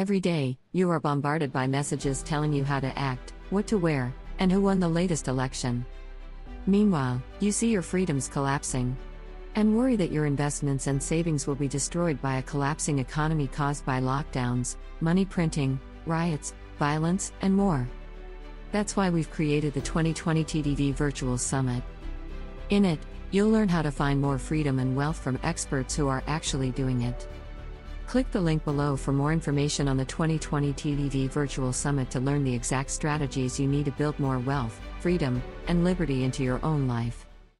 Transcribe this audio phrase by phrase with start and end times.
[0.00, 4.14] Every day, you are bombarded by messages telling you how to act, what to wear,
[4.38, 5.84] and who won the latest election.
[6.66, 8.96] Meanwhile, you see your freedoms collapsing.
[9.56, 13.84] And worry that your investments and savings will be destroyed by a collapsing economy caused
[13.84, 17.86] by lockdowns, money printing, riots, violence, and more.
[18.72, 21.82] That's why we've created the 2020 TDV Virtual Summit.
[22.70, 23.00] In it,
[23.32, 27.02] you'll learn how to find more freedom and wealth from experts who are actually doing
[27.02, 27.28] it.
[28.10, 32.42] Click the link below for more information on the 2020 TDV Virtual Summit to learn
[32.42, 36.88] the exact strategies you need to build more wealth, freedom, and liberty into your own
[36.88, 37.24] life.